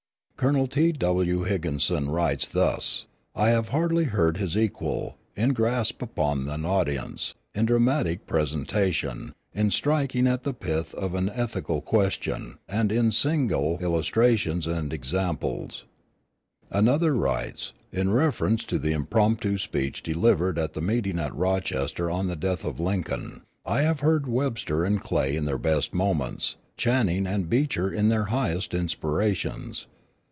[0.37, 1.43] Colonel T.W.
[1.43, 3.05] Higginson writes thus:
[3.35, 9.69] "I have hardly heard his equal, in grasp upon an audience, in dramatic presentation, in
[9.69, 15.85] striking at the pith of an ethical question, and in single [signal] illustrations and examples."
[16.71, 22.25] Another writes, in reference to the impromptu speech delivered at the meeting at Rochester on
[22.25, 27.27] the death of Lincoln: "I have heard Webster and Clay in their best moments, Channing
[27.27, 29.85] and Beecher in their highest inspirations.